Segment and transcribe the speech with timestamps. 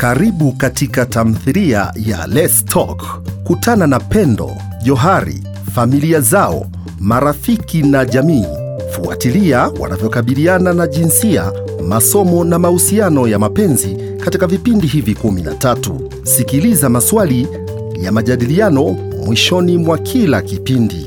[0.00, 3.02] Karibu katika tamthilia ya Let's Talk.
[3.44, 4.50] Kutana na Pendo,
[4.82, 5.42] Johari,
[5.74, 6.66] familia zao,
[7.00, 8.44] marafiki na jamii.
[8.92, 11.52] Fuatilia wanavyokabiliana na jinsia,
[11.88, 16.00] masomo na mahusiano ya mapenzi katika vipindi hivi 13.
[16.24, 17.48] Sikiliza maswali
[18.02, 18.82] ya majadiliano
[19.26, 21.06] mwishoni mwa kila kipindi.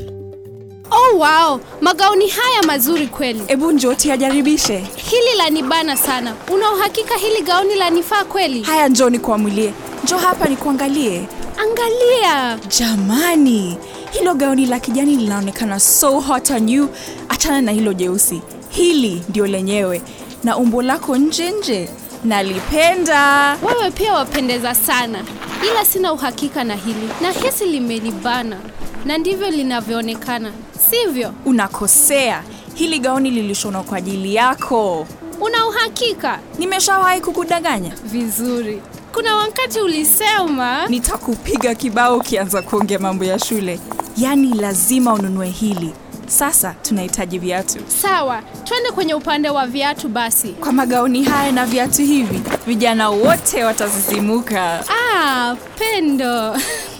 [1.14, 3.42] Oh wow, magauni haya mazuri kweli.
[3.48, 4.78] Ebu njoo tuyajaribishe.
[4.96, 6.34] Hili lanibana sana.
[6.54, 8.62] Una uhakika hili gauni lanifaa kweli?
[8.62, 9.72] Haya, njoo nikuamulie.
[10.04, 11.24] Njoo hapa nikuangalie.
[11.58, 12.58] Angalia.
[12.78, 13.76] Jamani,
[14.10, 16.88] hilo gauni la kijani linaonekana so hot on you.
[17.28, 20.02] Achana na hilo jeusi, hili ndio lenyewe,
[20.44, 21.88] na umbo lako nje nje
[22.24, 23.56] nalipenda.
[23.62, 25.24] Wewe pia wapendeza sana,
[25.70, 27.08] ila sina uhakika na hili.
[27.20, 28.56] Nahisi limenibana
[29.04, 30.52] na ndivyo linavyoonekana,
[30.90, 31.32] sivyo?
[31.44, 32.42] Unakosea,
[32.74, 35.06] hili gauni lilishonwa kwa ajili yako.
[35.40, 36.38] Una uhakika?
[36.58, 37.92] Nimeshawahi kukudanganya?
[38.04, 38.82] Vizuri.
[39.14, 43.80] Kuna wakati ulisema Nitakupiga kibao ukianza kuongea mambo ya shule.
[44.16, 45.92] Yaani lazima ununue hili.
[46.26, 47.78] Sasa tunahitaji viatu.
[48.02, 48.42] sawa.
[48.64, 50.48] Twende kwenye upande wa viatu basi.
[50.48, 54.84] Kwa magauni haya na viatu hivi, vijana wote watasisimuka.
[54.88, 56.56] Ah, Pendo.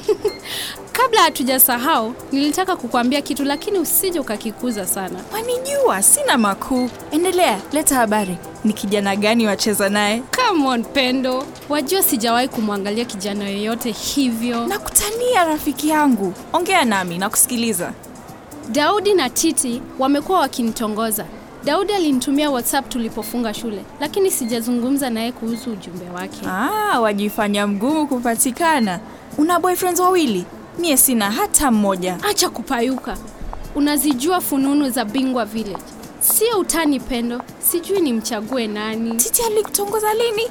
[0.94, 5.18] Kabla hatujasahau, nilitaka kukuambia kitu lakini usije ukakikuza sana.
[5.32, 6.90] Wanijua, sina makuu.
[7.10, 8.38] Endelea, leta habari.
[8.64, 10.22] Ni kijana gani wacheza naye?
[10.48, 14.66] Come on Pendo, wajua sijawahi kumwangalia kijana yoyote hivyo.
[14.66, 16.32] Nakutania rafiki yangu.
[16.52, 17.92] Ongea nami na kusikiliza.
[18.72, 21.24] Daudi na Titi wamekuwa wakinitongoza.
[21.64, 26.46] Daudi alinitumia WhatsApp tulipofunga shule, lakini sijazungumza naye kuhusu ujumbe wake.
[26.48, 29.00] Ah, wajifanya mgumu kupatikana.
[29.38, 30.44] Una boyfriends wawili?
[30.78, 32.18] Mie sina hata mmoja.
[32.22, 33.16] Acha kupayuka.
[33.74, 35.82] Unazijua fununu za Bingwa Village.
[36.20, 39.16] Sio utani Pendo, sijui nimchague nani.
[39.16, 40.42] Titi alikutongoza lini?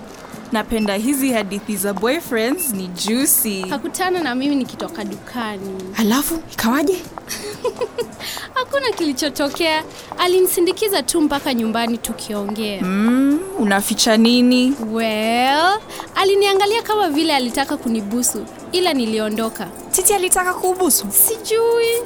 [0.51, 3.61] Napenda hizi hadithi za boyfriends, ni juicy.
[3.69, 5.83] Hakutana na mimi nikitoka dukani.
[5.93, 6.97] Halafu ikawaje?
[8.53, 9.83] Hakuna kilichotokea,
[10.17, 12.81] alinisindikiza tu mpaka nyumbani tukiongea.
[12.81, 14.75] Mm, unaficha nini?
[14.91, 15.79] Well,
[16.15, 19.67] aliniangalia kama vile alitaka kunibusu, ila niliondoka.
[19.91, 21.07] Titi alitaka kubusu?
[21.11, 22.01] Sijui,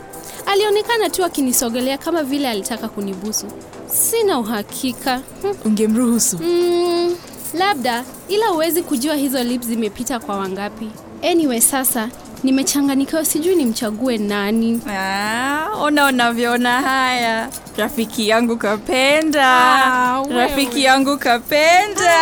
[0.46, 3.46] alionekana tu akinisogelea kama vile alitaka kunibusu.
[3.88, 5.22] Sina uhakika.
[5.66, 6.38] Ungemruhusu?
[6.40, 7.16] Mm,
[7.54, 10.90] labda, ila huwezi kujua hizo lips zimepita kwa wangapi.
[11.32, 12.10] Anyway, sasa
[12.44, 14.82] nimechanganikiwa, sijui nimchague nani.
[14.90, 17.50] Ah, ona unavyoona haya.
[17.78, 19.46] Rafiki yangu kapenda.
[19.48, 20.24] Ah.
[20.30, 22.20] Rafiki yangu kapenda.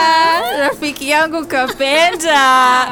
[0.60, 2.88] Rafiki yangu kapenda.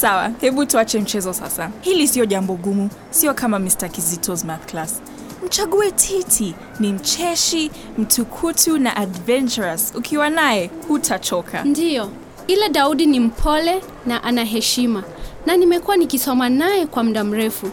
[0.00, 1.70] Sawa, hebu tuache mchezo sasa.
[1.80, 3.88] Hili sio jambo gumu, sio kama Mr.
[3.90, 5.00] Kizito's math class.
[5.46, 9.92] Mchague Titi, ni mcheshi, mtukutu na adventurous.
[9.96, 11.64] Ukiwa naye hutachoka.
[11.64, 12.10] Ndiyo,
[12.46, 15.02] ila Daudi ni mpole na ana heshima,
[15.46, 17.70] na nimekuwa nikisoma naye kwa muda mrefu.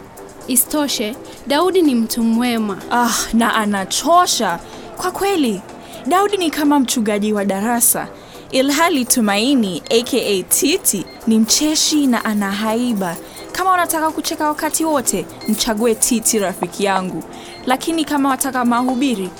[0.48, 2.78] Isitoshe, Daudi ni mtu mwema.
[2.92, 4.58] Ah, na anachosha
[4.96, 5.62] kwa kweli.
[6.06, 8.08] Daudi ni kama mchungaji wa darasa,
[8.50, 13.16] ilhali Tumaini aka Titi ni mcheshi na ana haiba.
[13.52, 17.22] Kama unataka kucheka wakati wote, mchague Titi rafiki yangu,
[17.66, 19.30] lakini kama wataka mahubiri,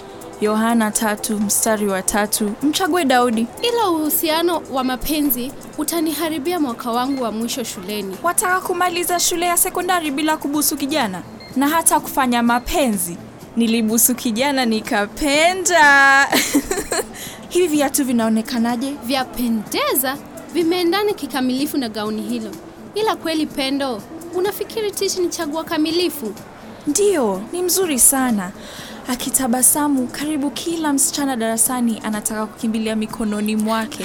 [0.41, 3.47] Yohana tatu mstari wa tatu, mchague Daudi.
[3.63, 8.17] Ila uhusiano wa mapenzi utaniharibia mwaka wangu wa mwisho shuleni.
[8.23, 11.23] Wataka kumaliza shule ya sekondari bila kubusu kijana
[11.57, 13.17] na hata kufanya mapenzi.
[13.57, 16.29] Nilibusu kijana nikapenda.
[17.48, 18.94] Hivi viatu vinaonekanaje?
[19.04, 20.16] Vyapendeza,
[20.53, 22.50] vimeendana kikamilifu na gauni hilo.
[22.94, 24.03] Ila kweli Pendo,
[24.34, 26.34] unafikiri Tishi ni chaguo kamilifu?
[26.86, 28.50] Ndiyo, ni mzuri sana.
[29.09, 34.04] Akitabasamu, karibu kila msichana darasani anataka kukimbilia mikononi mwake.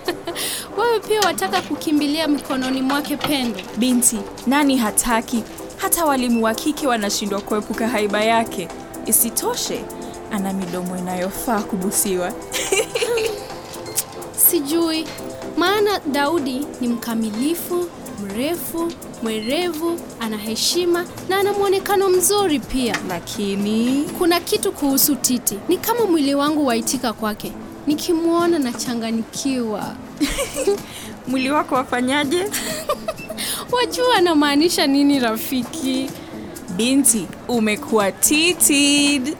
[0.78, 3.60] Wewe pia wataka kukimbilia mikononi mwake Pendo?
[3.76, 5.42] Binti, nani hataki?
[5.76, 8.68] Hata walimu wa kike wanashindwa kuepuka haiba yake.
[9.06, 9.84] Isitoshe,
[10.30, 12.32] ana midomo inayofaa kubusiwa.
[14.50, 15.04] Sijui,
[15.56, 17.86] maana Daudi ni mkamilifu,
[18.24, 18.92] mrefu,
[19.22, 22.96] mwerevu, ana heshima na ana mwonekano mzuri pia.
[23.08, 27.52] Lakini Kuna kitu kuhusu Titi, ni kama mwili wangu waitika kwake.
[27.86, 29.96] Nikimwona nachanganikiwa.
[31.28, 32.50] mwili wako wafanyaje?
[33.72, 36.10] Wajua anamaanisha nini rafiki?
[36.76, 39.36] Binti, umekuwa tited.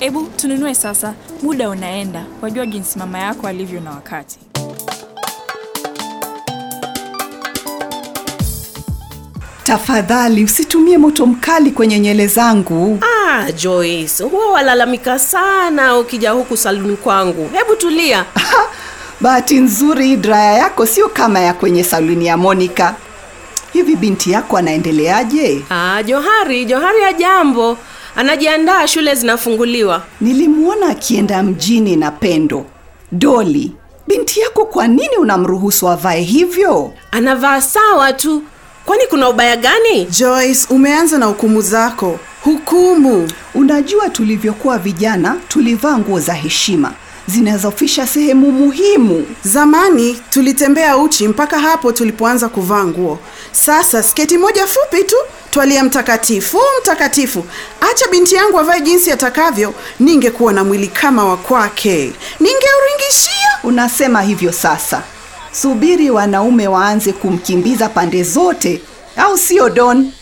[0.00, 2.24] Ebu tununue sasa, muda unaenda.
[2.42, 4.38] Wajua jinsi mama yako alivyo na wakati.
[9.64, 12.98] Tafadhali usitumie moto mkali kwenye nywele zangu.
[13.02, 17.50] Ah, Joyce, huwa walalamika sana ukija huku saluni kwangu.
[17.52, 18.24] Hebu tulia.
[19.20, 22.92] bahati nzuri draya yako sio kama ya kwenye saluni ya Monica.
[23.72, 25.62] Hivi binti yako anaendeleaje?
[25.70, 27.78] Ah, Johari, Johari ya jambo.
[28.18, 30.02] Anajiandaa shule zinafunguliwa.
[30.20, 32.66] Nilimwona akienda mjini na Pendo.
[33.12, 33.72] Doli,
[34.06, 36.92] binti yako kwa nini unamruhusu avae hivyo?
[37.10, 38.42] Anavaa sawa tu.
[38.84, 40.04] Kwani kuna ubaya gani?
[40.04, 42.18] Joyce, umeanza na hukumu zako.
[42.44, 43.30] Hukumu.
[43.54, 46.92] Unajua tulivyokuwa vijana, tulivaa nguo za heshima
[47.28, 49.26] zinazofisha sehemu muhimu.
[49.44, 53.18] Zamani tulitembea uchi mpaka hapo tulipoanza kuvaa nguo.
[53.52, 55.16] Sasa sketi moja fupi tu
[55.50, 57.44] twalia mtakatifu mtakatifu.
[57.90, 63.48] Acha binti yangu avae jinsi atakavyo, ningekuwa na mwili kama wa kwake, ningeuringishia.
[63.64, 65.02] Unasema hivyo sasa?
[65.52, 68.80] Subiri wanaume waanze kumkimbiza pande zote,
[69.16, 70.12] au sio Don?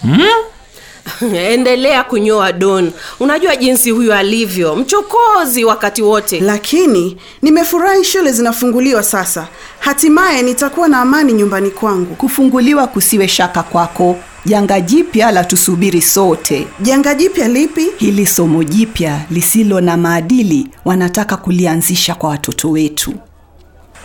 [1.53, 2.93] Endelea kunyoa Don.
[3.21, 6.41] Unajua jinsi huyo alivyo, mchokozi wakati wote.
[6.41, 9.49] Lakini nimefurahi shule zinafunguliwa sasa.
[9.79, 12.15] Hatimaye nitakuwa na amani nyumbani kwangu.
[12.15, 14.17] Kufunguliwa kusiwe shaka kwako.
[14.47, 16.67] Janga jipya la tusubiri sote.
[16.81, 17.87] Janga jipya lipi?
[17.97, 23.15] Hili somo jipya lisilo na maadili wanataka kulianzisha kwa watoto wetu.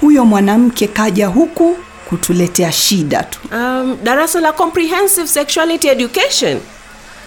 [0.01, 1.77] Huyo mwanamke kaja huku
[2.09, 3.39] kutuletea shida tu.
[3.51, 6.59] Um, darasa la comprehensive sexuality education.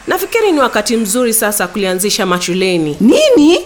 [0.07, 2.97] Nafikiri ni wakati mzuri sasa kulianzisha mashuleni.
[3.01, 3.59] Nini?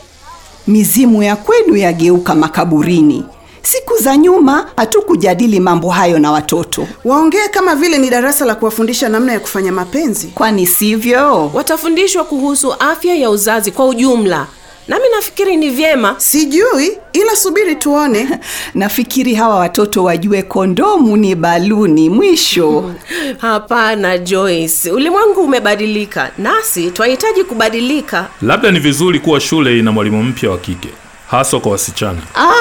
[0.66, 3.24] Mizimu ya kwenu yageuka makaburini.
[3.62, 9.08] Siku za nyuma hatukujadili mambo hayo na watoto, Waongee kama vile ni darasa la kuwafundisha
[9.08, 10.26] namna ya kufanya mapenzi.
[10.26, 11.50] kwani sivyo?
[11.54, 14.46] Watafundishwa kuhusu afya ya uzazi kwa ujumla.
[14.88, 16.14] Nami nafikiri ni vyema.
[16.18, 18.28] Sijui, ila subiri tuone.
[18.74, 22.94] Nafikiri hawa watoto wajue kondomu ni baluni mwisho.
[23.38, 28.26] Hapana Joyce, ulimwengu umebadilika, nasi twahitaji kubadilika.
[28.42, 30.88] Labda ni vizuri kuwa shule ina mwalimu mpya wa kike,
[31.30, 32.18] haswa kwa wasichana.
[32.34, 32.52] Ah,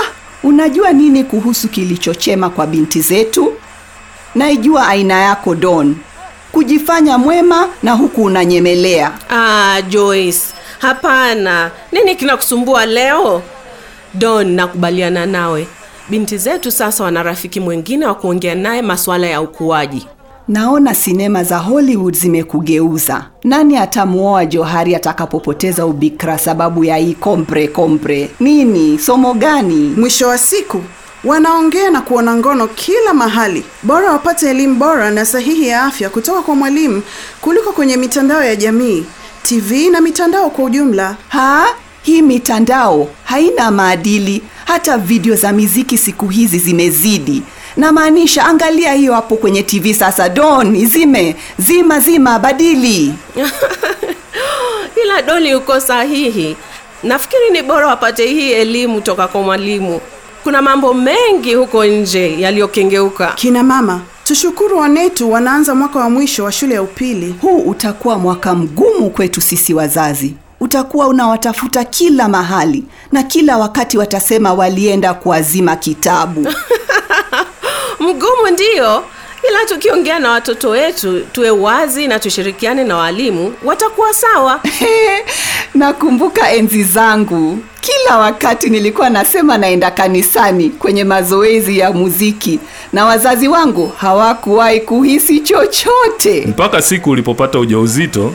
[0.44, 3.54] unajua nini kuhusu kilichochema kwa binti zetu?
[4.36, 5.96] Naijua aina yako Don,
[6.52, 9.12] kujifanya mwema na huku unanyemelea.
[9.30, 10.40] Ah, Joyce,
[10.80, 11.72] hapana.
[11.92, 13.42] Nini kinakusumbua leo?
[14.14, 15.68] Don, nakubaliana nawe.
[16.10, 20.08] Binti zetu sasa wana rafiki mwingine wa kuongea naye masuala ya ukuaji.
[20.48, 23.26] Naona sinema za Hollywood zimekugeuza.
[23.44, 28.30] Nani atamuoa Johari atakapopoteza ubikra sababu ya hii kompre kompre?
[28.40, 29.00] Nini?
[29.00, 29.94] Somo gani?
[29.98, 30.82] Mwisho wa siku
[31.24, 33.64] wanaongea na kuona ngono kila mahali.
[33.84, 37.02] Bora wapate elimu bora na sahihi ya afya kutoka kwa mwalimu
[37.42, 39.06] kuliko kwenye mitandao ya jamii,
[39.48, 41.16] TV na mitandao kwa ujumla.
[41.30, 41.68] Ha?
[42.04, 44.42] Hii mitandao haina maadili.
[44.66, 47.44] Hata video za miziki siku hizi zimezidi.
[47.78, 50.30] Namaanisha, angalia hiyo hapo kwenye TV sasa.
[50.30, 53.14] Don, zime zima, zima, badili.
[55.04, 56.56] Ila Doni uko sahihi.
[57.04, 60.02] Nafikiri ni bora wapate hii elimu toka kwa mwalimu.
[60.44, 63.28] Kuna mambo mengi huko nje yaliyokengeuka.
[63.36, 67.36] Kina mama, tushukuru wanetu wanaanza mwaka wa mwisho wa shule ya upili.
[67.42, 70.34] Huu utakuwa mwaka mgumu kwetu sisi wazazi.
[70.60, 76.42] Utakuwa unawatafuta kila mahali na kila wakati watasema walienda kuazima kitabu.
[78.00, 79.04] Mgumu ndiyo,
[79.50, 84.62] ila tukiongea na watoto wetu tuwe wazi na tushirikiane na walimu, watakuwa sawa.
[85.76, 92.60] Nakumbuka enzi zangu, kila wakati nilikuwa nasema naenda kanisani kwenye mazoezi ya muziki,
[92.94, 96.46] na wazazi wangu hawakuwahi kuhisi chochote.
[96.48, 98.34] Mpaka siku ulipopata ujauzito,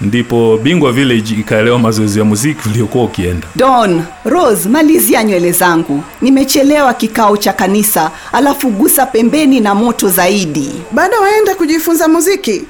[0.00, 3.46] ndipo Bingwa Village ikaelewa mazoezi ya muziki uliokuwa ukienda.
[3.56, 10.70] Don, Rose, malizia nywele zangu, nimechelewa kikao cha kanisa, alafu gusa pembeni na moto zaidi.
[10.92, 12.62] Bado waenda kujifunza muziki?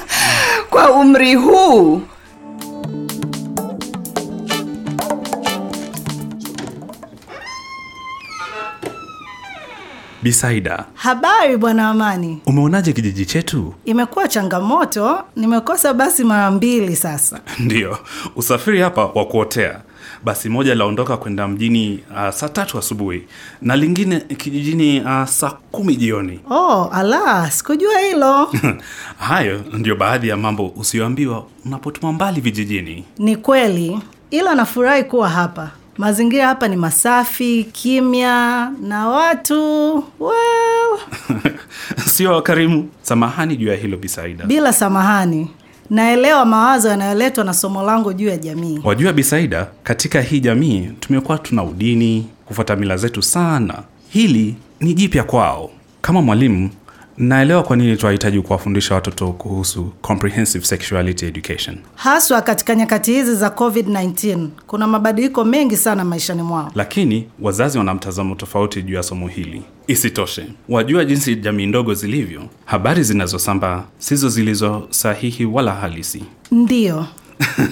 [0.70, 2.02] Kwa umri huu
[10.22, 13.74] Bisaida, Habari bwana Amani, umeonaje kijiji chetu?
[13.84, 15.18] imekuwa changamoto.
[15.36, 17.40] Nimekosa basi mara mbili sasa.
[17.58, 17.98] Ndiyo,
[18.36, 19.80] usafiri hapa wa kuotea.
[20.24, 23.22] Basi moja laondoka kwenda mjini uh, saa tatu asubuhi
[23.62, 26.40] na lingine kijijini uh, saa kumi jioni.
[26.50, 28.52] Oh, ala, sikujua hilo.
[29.28, 33.04] Hayo ndio baadhi ya mambo usiyoambiwa unapotuma mbali vijijini.
[33.18, 33.98] Ni kweli,
[34.30, 35.70] ila nafurahi kuwa hapa.
[35.98, 40.98] Mazingira hapa ni masafi, kimya na watu well,
[42.12, 42.88] Sio wakarimu.
[43.02, 44.44] Samahani juu ya hilo Bisaida.
[44.44, 45.50] bila samahani.
[45.90, 48.80] Naelewa mawazo yanayoletwa na somo langu juu ya jamii.
[48.84, 53.82] Wajua Bisaida, katika hii jamii tumekuwa tuna udini, kufuata mila zetu sana.
[54.08, 55.70] Hili ni jipya kwao.
[56.02, 56.70] Kama mwalimu,
[57.18, 61.78] naelewa kwa nini tunahitaji kuwafundisha watoto kuhusu comprehensive sexuality education.
[61.94, 66.70] Haswa katika nyakati hizi za covid-19 kuna mabadiliko mengi sana maishani mwao.
[66.74, 69.62] Lakini wazazi wana mtazamo tofauti juu ya somo hili.
[69.86, 72.42] Isitoshe wajua jinsi jamii ndogo zilivyo.
[72.64, 76.24] Habari zinazosambaa sizo zilizo sahihi wala halisi.
[76.50, 77.06] Ndiyo.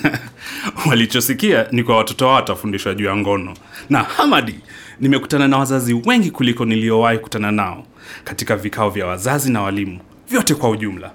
[0.88, 3.54] Walichosikia ni kwa watoto wao watafundishwa juu ya ngono.
[3.90, 4.54] Na hamadi
[5.00, 7.84] nimekutana na wazazi wengi kuliko niliowahi kutana nao
[8.24, 9.98] katika vikao vya wazazi na walimu
[10.30, 11.10] vyote kwa ujumla.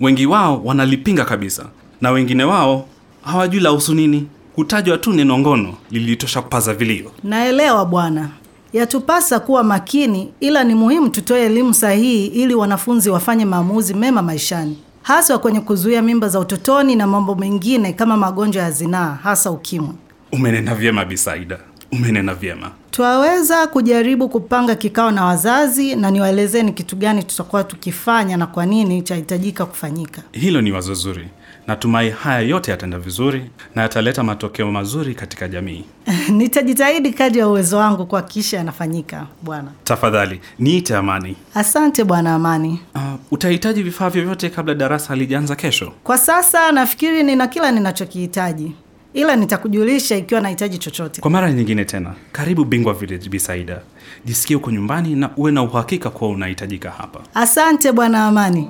[0.00, 1.66] Wengi wao wanalipinga kabisa
[2.00, 2.86] na wengine wao
[3.22, 4.26] hawajui lahusu nini.
[4.54, 7.10] Kutajwa tu neno ngono lilitosha kupaza vilio.
[7.24, 8.28] Naelewa bwana.
[8.72, 14.78] Yatupasa kuwa makini ila ni muhimu tutoe elimu sahihi ili wanafunzi wafanye maamuzi mema maishani.
[15.02, 19.94] Haswa kwenye kuzuia mimba za utotoni na mambo mengine kama magonjwa ya zinaa hasa ukimwi.
[20.32, 21.58] Umenena vyema bisaida
[21.92, 28.36] umenena vyema twaweza kujaribu kupanga kikao na wazazi na niwaelezee ni kitu gani tutakuwa tukifanya
[28.36, 30.22] na kwa nini chahitajika kufanyika.
[30.32, 31.28] Hilo ni wazo zuri.
[31.66, 35.84] Natumai haya yote yataenda vizuri na yataleta matokeo mazuri katika jamii.
[36.38, 39.70] Nitajitahidi kadri ya uwezo wangu kuhakikisha yanafanyika bwana.
[39.84, 41.36] Tafadhali niite amani.
[41.54, 42.80] Asante bwana amani.
[42.94, 45.92] Uh, utahitaji vifaa vyovyote kabla darasa halijaanza kesho?
[46.04, 48.72] Kwa sasa nafikiri nina kila ninachokihitaji
[49.18, 51.20] ila nitakujulisha ikiwa nahitaji chochote.
[51.20, 53.80] Kwa mara nyingine tena karibu bingwa village bisaida.
[54.24, 57.20] Jisikie uko nyumbani na uwe na uhakika kuwa unahitajika hapa.
[57.34, 58.68] Asante bwana amani.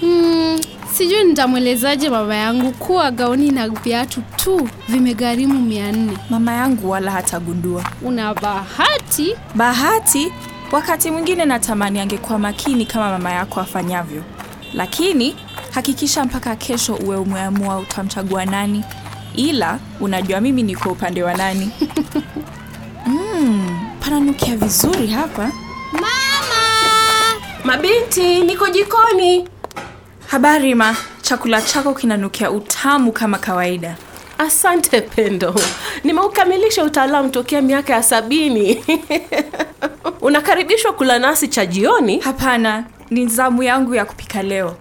[0.00, 0.58] Hmm,
[0.92, 6.12] sijui nitamwelezaje baba yangu kuwa gauni na viatu tu vimegharimu mia nne.
[6.30, 7.84] mama yangu wala hatagundua.
[8.02, 9.34] Una bahati.
[9.54, 10.32] bahati
[10.72, 14.22] wakati mwingine natamani angekuwa makini kama mama yako afanyavyo.
[14.72, 15.36] Lakini
[15.70, 18.84] hakikisha mpaka kesho uwe umeamua utamchagua nani.
[19.36, 21.70] Ila unajua mimi niko upande wa nani.
[23.06, 25.52] Mm, pananukia vizuri hapa.
[25.92, 26.64] Mama!
[27.64, 29.48] mabinti niko jikoni.
[30.26, 30.96] Habari ma.
[31.22, 33.96] Chakula chako kinanukia utamu kama kawaida
[34.44, 35.54] asante pendo.
[36.04, 38.84] Nimeukamilisha utaalamu tokea miaka ya sabini.
[40.20, 42.18] Unakaribishwa kula nasi cha jioni?
[42.20, 44.76] Hapana ni zamu yangu ya kupika leo.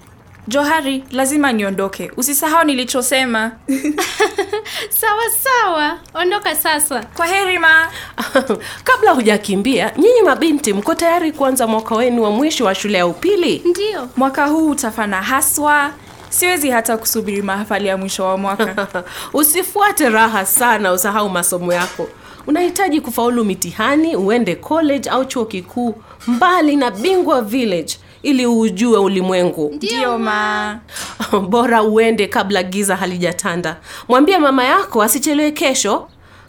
[0.48, 2.12] Johari lazima niondoke.
[2.18, 3.52] Usisahau nilichosema.
[5.00, 7.04] Sawa sawa, ondoka sasa.
[7.16, 7.92] kwa heri ma.
[8.84, 13.62] Kabla hujakimbia nyinyi mabinti mko tayari kuanza mwaka wenu wa mwisho wa shule ya upili?
[13.66, 14.10] Ndiyo.
[14.18, 15.92] mwaka huu utafana haswa
[16.34, 18.88] siwezi hata kusubiri mahafali ya mwisho wa mwaka.
[19.34, 22.08] Usifuate raha sana usahau masomo yako.
[22.48, 25.96] Unahitaji kufaulu mitihani uende college au chuo kikuu
[26.28, 29.72] mbali na bingwa village ili ujue ulimwengu.
[29.76, 30.80] Ndio ma.
[31.50, 33.78] Bora uende kabla giza halijatanda.
[34.08, 36.08] Mwambie mama yako asichelewe kesho.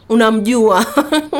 [0.08, 0.86] Unamjua.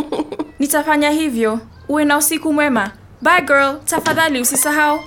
[0.59, 1.59] Nitafanya hivyo.
[1.89, 2.91] Uwe na usiku mwema.
[3.23, 3.75] Bye girl.
[3.85, 5.01] Tafadhali usisahau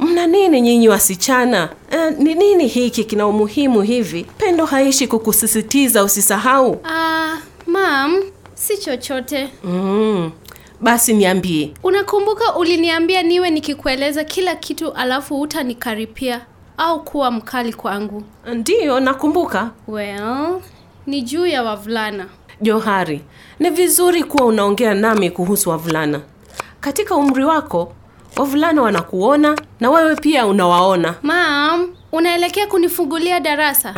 [0.00, 6.80] mna nini nyinyi wasichana eh, ni nini hiki kina umuhimu hivi pendo haishi kukusisitiza usisahau
[6.84, 7.36] Ah,
[7.66, 8.22] mam,
[8.54, 9.48] si chochote.
[9.64, 10.30] mm.
[10.80, 16.40] basi niambie Unakumbuka uliniambia niwe nikikueleza kila kitu alafu utanikaripia
[16.76, 18.22] au kuwa mkali kwangu.
[18.54, 20.60] ndiyo nakumbuka Well,
[21.06, 22.26] ni juu ya wavulana.
[22.60, 23.20] johari
[23.58, 26.20] ni vizuri kuwa unaongea nami kuhusu wavulana
[26.80, 27.92] katika umri wako
[28.36, 31.14] wavulana wanakuona na wewe pia unawaona.
[31.22, 33.94] Mam, unaelekea kunifungulia darasa?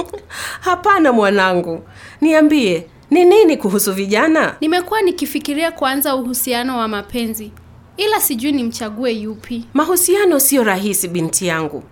[0.60, 1.82] hapana mwanangu.
[2.20, 4.54] Niambie ni nini kuhusu vijana?
[4.60, 7.52] Nimekuwa nikifikiria kuanza uhusiano wa mapenzi,
[7.96, 9.64] ila sijui nimchague yupi.
[9.74, 11.82] mahusiano siyo rahisi binti yangu.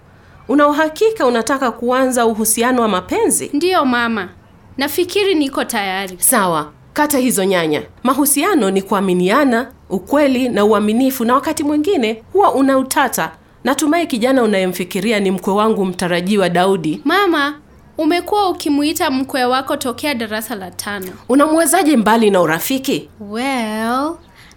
[0.49, 3.51] Una uhakika unataka kuanza uhusiano wa mapenzi?
[3.53, 4.29] Ndiyo mama,
[4.77, 6.17] nafikiri niko tayari.
[6.19, 7.83] sawa kata hizo nyanya.
[8.03, 13.31] Mahusiano ni kuaminiana ukweli na uaminifu na wakati mwingine huwa una utata
[13.65, 17.55] natumai kijana unayemfikiria ni mkwe wangu mtarajiwa daudi Mama,
[17.99, 21.07] umekuwa ukimuita mkwe wako tokea darasa la tano.
[21.29, 24.11] unamwezaje mbali na urafiki Well,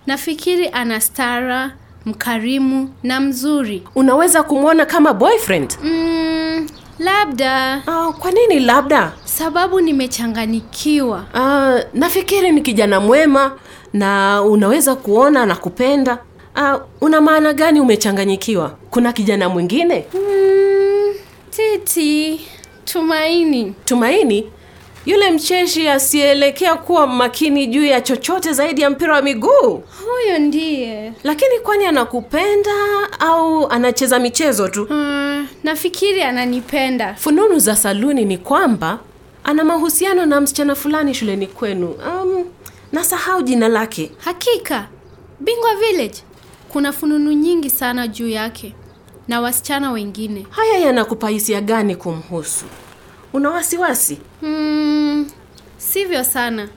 [0.08, 1.72] nafikiri ana stara,
[2.06, 3.84] mkarimu na mzuri.
[3.96, 6.68] unaweza kumwona kama boyfriend Mm,
[7.00, 7.84] labda.
[7.88, 9.12] Oh, kwa nini labda?
[9.26, 11.26] Sababu nimechanganikiwa.
[11.34, 13.52] uh, nafikiri ni kijana mwema
[13.94, 16.18] na unaweza kuona na kupenda.
[16.56, 18.70] Uh, una maana gani umechanganyikiwa?
[18.90, 20.06] Kuna kijana mwingine?
[20.14, 21.14] Mm,
[21.50, 22.42] Titi,
[22.86, 23.74] Tumaini.
[23.86, 24.50] tumaini
[25.08, 31.14] yule mcheshi asiyeelekea kuwa makini juu ya chochote zaidi ya mpira wa miguu Huyo ndiye.
[31.24, 32.72] lakini kwani anakupenda
[33.20, 37.16] au anacheza michezo tu Hmm, nafikiri ananipenda.
[37.16, 39.00] fununu za saluni ni kwamba
[39.44, 41.88] ana mahusiano na msichana fulani shuleni kwenu.
[41.92, 42.46] Um,
[42.92, 44.12] nasahau jina lake.
[44.18, 44.88] Hakika,
[45.40, 46.16] Bingwa Village
[46.70, 48.74] kuna fununu nyingi sana juu yake
[49.28, 50.48] na wasichana wengine.
[50.50, 52.66] Haya yanakupa hisia gani kumhusu?
[53.38, 54.18] Una wasiwasi?
[54.42, 55.26] Mm,
[55.78, 56.70] sivyo sana,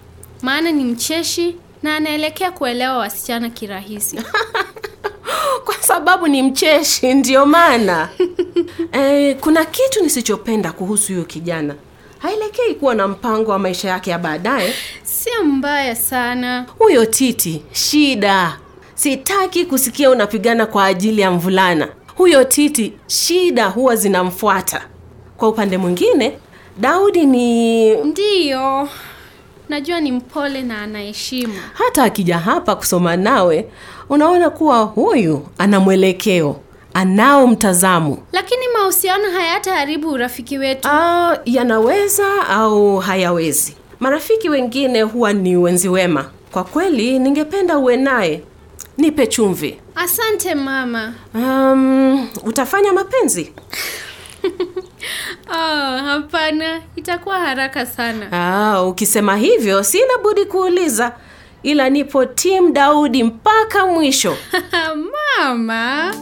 [0.42, 4.16] maana ni mcheshi na anaelekea kuelewa wasichana kirahisi.
[5.64, 8.08] Kwa sababu ni mcheshi, ndiyo maana
[8.92, 11.74] eh, kuna kitu nisichopenda kuhusu huyo kijana.
[12.18, 14.74] Haelekei kuwa na mpango wa maisha yake ya baadaye.
[15.02, 16.66] Sio mbaya sana.
[16.78, 18.58] Huyo Titi, shida.
[18.94, 21.88] Sitaki kusikia unapigana kwa ajili ya mvulana.
[22.16, 24.82] Huyo Titi, shida huwa zinamfuata.
[25.36, 26.38] Kwa upande mwingine,
[26.80, 28.88] Daudi ni Ndiyo,
[29.68, 31.54] najua ni mpole na anaheshima.
[31.72, 33.66] hata akija hapa kusoma nawe,
[34.08, 36.60] unaona kuwa huyu ana mwelekeo,
[36.94, 38.18] anao mtazamo.
[38.32, 40.88] Lakini mahusiano hayataharibu urafiki wetu.
[40.88, 43.76] Ah, yanaweza au hayawezi.
[44.00, 46.30] Marafiki wengine huwa ni wenzi wema.
[46.52, 48.42] Kwa kweli, ningependa uwe naye.
[48.98, 49.78] Nipe chumvi.
[49.94, 51.14] Asante mama.
[51.34, 53.52] Um, utafanya mapenzi?
[55.52, 58.28] Ah, hapana, itakuwa haraka sana.
[58.32, 61.12] Ah, ukisema hivyo sina budi kuuliza,
[61.62, 64.36] ila nipo tim Daudi mpaka mwisho.
[65.38, 66.12] mama.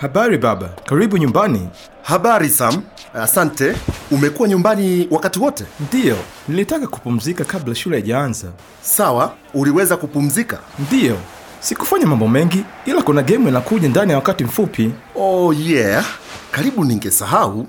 [0.00, 1.68] Habari baba, karibu nyumbani.
[2.02, 2.82] Habari Sam,
[3.14, 3.74] asante.
[4.10, 5.64] Umekuwa nyumbani wakati wote?
[5.80, 6.16] Ndiyo,
[6.48, 8.52] nilitaka kupumzika kabla shule haijaanza.
[8.82, 10.58] Sawa, uliweza kupumzika?
[10.78, 11.16] Ndiyo,
[11.60, 14.92] sikufanya mambo mengi, ila kuna gemu inakuja ndani ya wakati mfupi.
[15.16, 16.04] Oh yeah,
[16.50, 17.66] karibu ningesahau.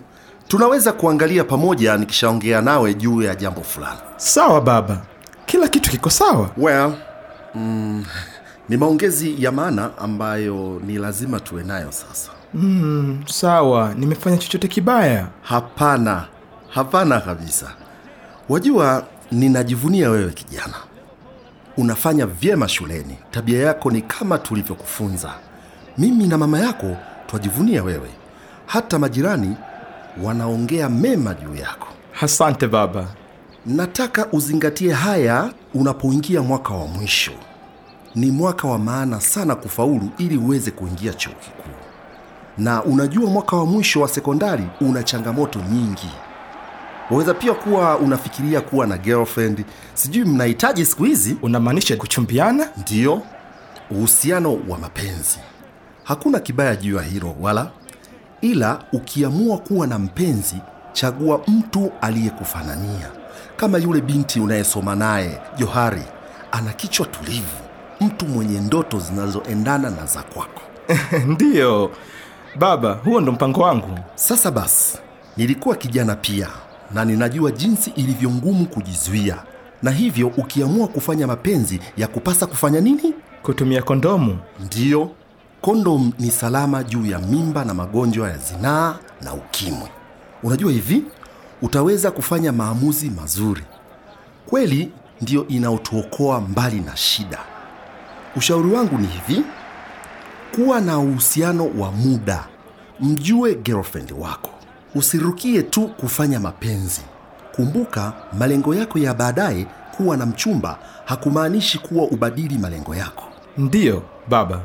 [0.48, 4.00] Tunaweza kuangalia pamoja nikishaongea nawe juu ya jambo fulani.
[4.18, 5.02] Sawa baba,
[5.46, 6.50] kila kitu kiko sawa.
[6.58, 6.94] Well,
[7.56, 8.06] mm,
[8.70, 12.30] ni maongezi ya maana ambayo ni lazima tuwe nayo sasa.
[12.54, 15.28] Mm, sawa, nimefanya chochote kibaya?
[15.42, 16.26] Hapana,
[16.70, 17.72] hapana kabisa.
[18.50, 20.74] Wajua, ninajivunia wewe kijana.
[21.80, 25.34] Unafanya vyema shuleni, tabia yako ni kama tulivyokufunza.
[25.98, 28.10] Mimi na mama yako twajivunia wewe,
[28.66, 29.56] hata majirani
[30.24, 31.88] wanaongea mema juu yako.
[32.22, 33.08] Asante baba.
[33.66, 37.32] Nataka uzingatie haya unapoingia mwaka wa mwisho.
[38.16, 41.76] Ni mwaka wa maana sana kufaulu ili uweze kuingia chuo kikuu.
[42.58, 46.10] Na unajua mwaka wa mwisho wa sekondari una changamoto nyingi.
[47.10, 51.38] Waweza pia kuwa unafikiria kuwa na girlfriend, sijui mnahitaji siku hizi.
[51.42, 52.70] Unamaanisha kuchumbiana?
[52.78, 53.22] Ndiyo,
[53.92, 55.40] uhusiano wa mapenzi.
[56.04, 57.72] Hakuna kibaya juu ya hilo wala,
[58.42, 60.56] ila ukiamua kuwa na mpenzi,
[60.94, 63.10] chagua mtu aliyekufanania,
[63.58, 66.04] kama yule binti unayesoma naye Johari.
[66.52, 67.58] Ana kichwa tulivu,
[68.02, 70.62] mtu mwenye ndoto zinazoendana na za kwako.
[71.34, 71.92] Ndiyo
[72.56, 74.00] baba, huo ndo mpango wangu.
[74.16, 74.98] Sasa basi,
[75.38, 76.48] nilikuwa kijana pia
[76.94, 79.38] na ninajua jinsi ilivyo ngumu kujizuia,
[79.84, 83.14] na hivyo ukiamua kufanya mapenzi ya kupasa kufanya nini?
[83.44, 84.38] Kutumia kondomu.
[84.66, 85.12] Ndiyo,
[85.62, 89.90] kondom ni salama juu ya mimba na magonjwa ya zinaa na ukimwi.
[90.44, 91.04] Unajua hivi,
[91.62, 93.64] utaweza kufanya maamuzi mazuri.
[94.46, 97.40] Kweli ndiyo inaotuokoa mbali na shida.
[98.36, 99.44] Ushauri wangu ni hivi,
[100.56, 102.48] kuwa na uhusiano wa muda,
[103.00, 104.50] mjue girlfriend wako,
[104.96, 107.02] usirukie tu kufanya mapenzi.
[107.56, 113.24] Kumbuka, malengo yako ya baadaye, kuwa na mchumba hakumaanishi kuwa ubadili malengo yako.
[113.58, 114.62] Ndiyo baba.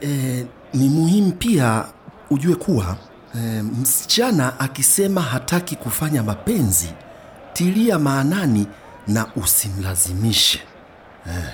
[0.00, 1.84] E, ni muhimu pia
[2.30, 2.96] ujue kuwa
[3.36, 6.88] e, msichana akisema hataki kufanya mapenzi,
[7.52, 8.66] tilia maanani
[9.08, 10.60] na usimlazimishe.
[11.26, 11.44] E,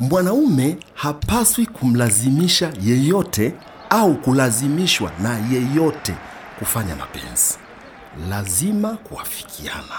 [0.00, 3.54] mwanaume hapaswi kumlazimisha yeyote
[3.90, 6.14] au kulazimishwa na yeyote
[6.60, 7.58] kufanya mapenzi.
[8.30, 9.96] Lazima kuafikiana.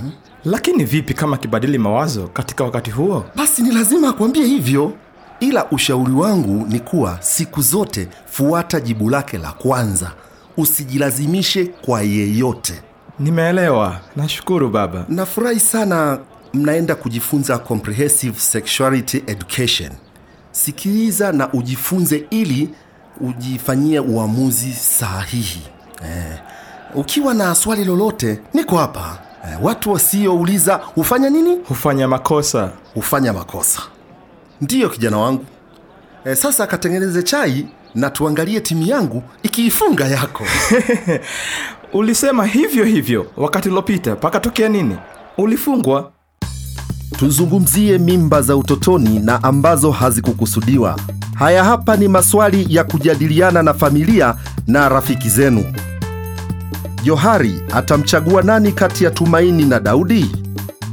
[0.00, 0.12] Hmm?
[0.44, 3.24] Lakini vipi kama kibadili mawazo katika wakati huo?
[3.36, 4.92] Basi ni lazima akuambie hivyo,
[5.40, 10.12] ila ushauri wangu ni kuwa siku zote fuata jibu lake la kwanza,
[10.56, 12.82] usijilazimishe kwa yeyote.
[13.18, 15.04] Nimeelewa, nashukuru baba.
[15.08, 16.18] Nafurahi sana
[16.54, 19.90] mnaenda kujifunza comprehensive sexuality education.
[20.50, 22.70] Sikiliza na ujifunze ili
[23.20, 25.62] ujifanyie uamuzi sahihi.
[26.04, 26.38] Eh,
[26.94, 29.18] ukiwa na swali lolote niko hapa.
[29.44, 31.58] Eh, watu wasiouliza hufanya nini?
[31.68, 32.70] Hufanya makosa.
[32.94, 33.82] Hufanya makosa.
[34.60, 35.44] Ndiyo kijana wangu.
[36.24, 40.44] Eh, sasa katengeneze chai na tuangalie timu yangu ikiifunga yako.
[41.92, 44.96] Ulisema hivyo hivyo wakati uliopita, pakatokea nini?
[45.38, 46.12] Ulifungwa.
[47.18, 50.98] Tuzungumzie mimba za utotoni na ambazo hazikukusudiwa.
[51.38, 54.34] Haya hapa ni maswali ya kujadiliana na familia
[54.66, 55.64] na rafiki zenu.
[57.04, 60.36] Johari atamchagua nani kati ya Tumaini na Daudi?